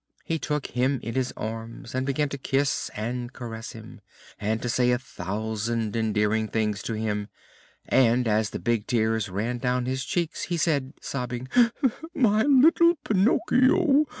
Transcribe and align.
He 0.25 0.39
took 0.39 0.65
him 0.65 0.99
in 1.03 1.13
his 1.13 1.31
arms 1.37 1.93
and 1.93 2.07
began 2.07 2.27
to 2.29 2.37
kiss 2.39 2.89
and 2.95 3.31
caress 3.31 3.73
him, 3.73 4.01
and 4.39 4.59
to 4.63 4.67
say 4.67 4.89
a 4.89 4.97
thousand 4.97 5.95
endearing 5.95 6.47
things 6.47 6.81
to 6.81 6.93
him, 6.95 7.27
and 7.87 8.27
as 8.27 8.49
the 8.49 8.57
big 8.57 8.87
tears 8.87 9.29
ran 9.29 9.59
down 9.59 9.85
his 9.85 10.03
cheeks 10.03 10.45
he 10.45 10.57
said, 10.57 10.93
sobbing: 11.01 11.49
"My 12.15 12.41
little 12.41 12.95
Pinocchio! 13.03 14.07